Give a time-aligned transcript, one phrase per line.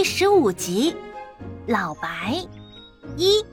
[0.00, 0.96] 第十五集，
[1.66, 2.34] 老白
[3.18, 3.44] 一。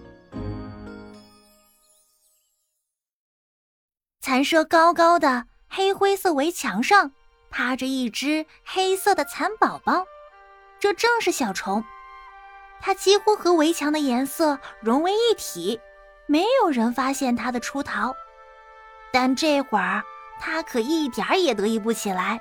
[4.22, 7.12] 残舍高高的黑灰色围墙上，
[7.50, 10.06] 趴着一只黑色的蚕宝宝，
[10.80, 11.84] 这正是小虫。
[12.80, 15.82] 它几乎和围墙的颜色融为一体，
[16.28, 18.16] 没有人发现它的出逃。
[19.12, 20.02] 但这会儿，
[20.40, 22.40] 它可一点儿也得意不起来。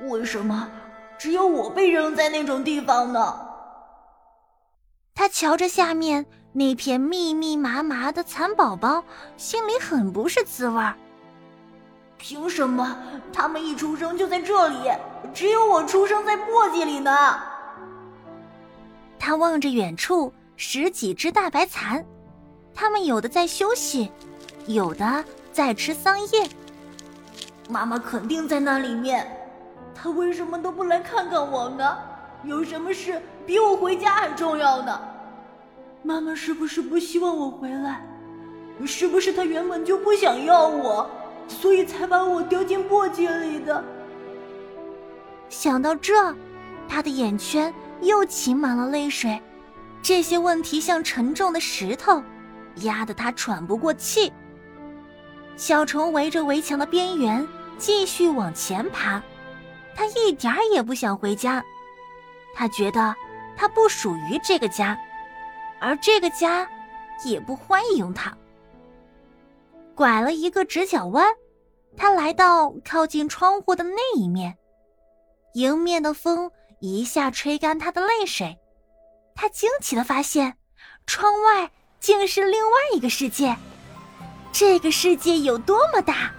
[0.00, 0.70] 为什么？
[1.18, 3.40] 只有我被扔在那种地方呢。
[5.14, 9.02] 他瞧着下面那片密密麻麻的蚕宝宝，
[9.36, 10.94] 心里很不是滋味儿。
[12.16, 12.96] 凭什么
[13.32, 14.90] 他们一出生就在这里，
[15.34, 17.12] 只有我出生在簸箕里呢？
[19.18, 22.04] 他望着远处十几只大白蚕，
[22.74, 24.10] 它们有的在休息，
[24.66, 26.48] 有的在吃桑叶。
[27.68, 29.37] 妈妈肯定在那里面。
[30.00, 31.98] 他为什么都不来看看我呢？
[32.44, 35.00] 有什么事比我回家还重要呢？
[36.04, 38.06] 妈妈是不是不希望我回来？
[38.86, 41.10] 是不是她原本就不想要我，
[41.48, 43.82] 所以才把我丢进簸箕里的？
[45.48, 46.14] 想到这，
[46.86, 49.40] 他的眼圈又噙满了泪水。
[50.00, 52.22] 这些问题像沉重的石头，
[52.82, 54.32] 压得他喘不过气。
[55.56, 57.44] 小虫围着围墙的边缘
[57.78, 59.20] 继续往前爬。
[59.98, 61.60] 他一点儿也不想回家，
[62.54, 63.12] 他觉得
[63.56, 64.96] 他不属于这个家，
[65.80, 66.64] 而这个家
[67.24, 68.32] 也不欢迎他。
[69.96, 71.26] 拐了一个直角弯，
[71.96, 74.56] 他来到靠近窗户的那一面，
[75.54, 76.48] 迎面的风
[76.78, 78.56] 一下吹干他的泪水，
[79.34, 80.56] 他惊奇的发现，
[81.06, 83.56] 窗外竟是另外一个世界。
[84.52, 86.32] 这个世界有多么大？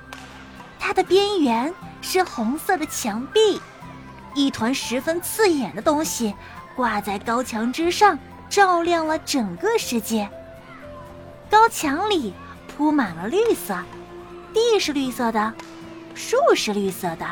[0.79, 1.71] 它的边缘。
[2.01, 3.61] 是红色的墙壁，
[4.33, 6.33] 一团十分刺眼的东西
[6.73, 8.17] 挂在高墙之上，
[8.49, 10.27] 照亮了整个世界。
[11.49, 12.33] 高墙里
[12.69, 13.77] 铺满了绿色，
[14.53, 15.53] 地是绿色的，
[16.15, 17.27] 树是绿色的，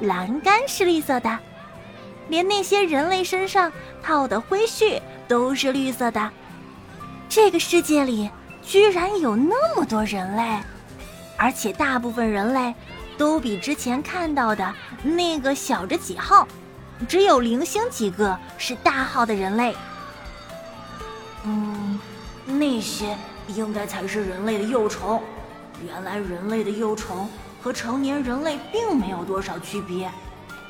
[0.00, 1.38] 栏杆是绿色的，
[2.28, 3.70] 连那些人类身上
[4.02, 4.98] 套的灰絮
[5.28, 6.30] 都是绿色的。
[7.28, 8.30] 这个世界里
[8.62, 10.58] 居然有那么多人类，
[11.42, 12.72] 而且大部分人类。
[13.18, 16.48] 都比之前看到的那个小着几号，
[17.06, 19.76] 只有零星几个是大号的人类。
[21.44, 22.00] 嗯，
[22.46, 23.16] 那些
[23.48, 25.22] 应该才是人类的幼虫。
[25.86, 27.28] 原来人类的幼虫
[27.62, 30.10] 和成年人类并没有多少区别，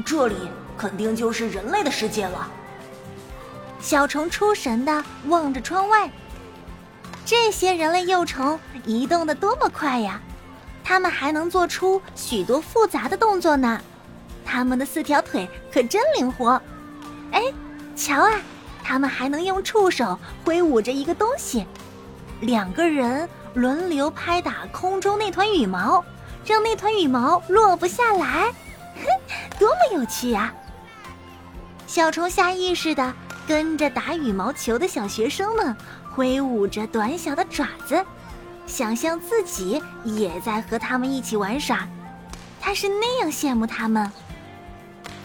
[0.05, 0.35] 这里
[0.77, 2.51] 肯定就是人类的世界了。
[3.81, 6.11] 小虫出神的望着窗外，
[7.25, 10.21] 这些人类幼虫移动的多么快呀！
[10.93, 13.81] 他们还能做出许多复杂的动作呢，
[14.45, 16.61] 他们的四条腿可真灵活。
[17.31, 17.41] 哎，
[17.97, 18.39] 瞧啊，
[18.85, 21.67] 他们还能用触手挥舞着一个东西，
[22.43, 26.05] 两个人轮流拍打空中那团羽毛，
[26.45, 28.53] 让那团羽毛落不下来。
[28.95, 29.07] 哼，
[29.59, 30.53] 多么有趣呀！
[31.87, 33.15] 小虫下意识的
[33.49, 35.75] 跟着打羽毛球的小学生们
[36.15, 38.05] 挥舞着短小的爪子。
[38.67, 41.89] 想象自己也在和他们一起玩耍，
[42.61, 44.11] 他是那样羡慕他们。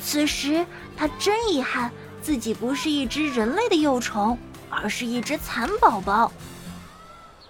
[0.01, 0.65] 此时
[0.95, 4.37] 他真遗憾自己不是一只人类的幼虫，
[4.69, 6.31] 而是一只蚕宝宝。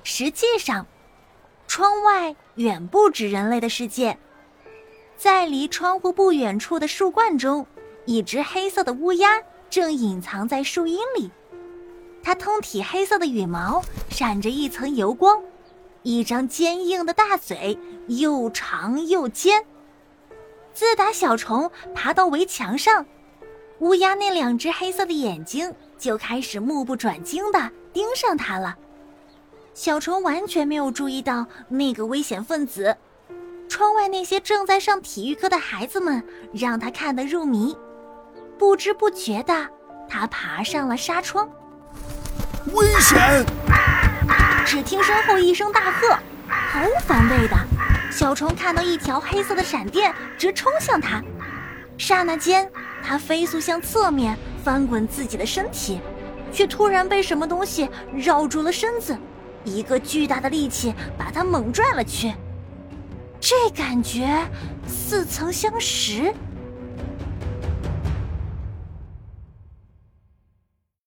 [0.03, 0.86] 实际上，
[1.68, 4.18] 窗外远不止人类的世界，
[5.18, 7.66] 在离窗户不远处的树冠中，
[8.06, 11.30] 一只黑色的乌鸦正隐藏在树荫里，
[12.24, 15.42] 它通体黑色的羽毛闪着一层油光。
[16.03, 17.78] 一张坚硬的大嘴，
[18.08, 19.66] 又长又尖。
[20.74, 23.06] 自打小虫爬到围墙上，
[23.80, 28.75] 乌鸦那两只黑色的眼睛就开始目不转睛地盯上它了。
[29.74, 32.96] 小虫完全没有注意到那个危险分子。
[33.69, 37.75] 窗外那些正在上体育课的孩子们让他看得入迷。
[38.58, 39.67] 不知不觉的，
[40.08, 41.49] 他爬上了纱窗。
[42.73, 43.46] 危险！
[44.87, 46.17] 听身后一声大喝，
[46.47, 47.57] 毫无防备的
[48.09, 51.22] 小虫看到一条黑色的闪电直冲向它，
[51.97, 52.72] 刹那间，
[53.03, 55.99] 它飞速向侧面翻滚自己的身体，
[56.53, 59.17] 却突然被什么东西绕住了身子，
[59.66, 62.34] 一个巨大的力气把它猛拽了去。
[63.41, 64.25] 这感觉
[64.87, 66.34] 似曾相识。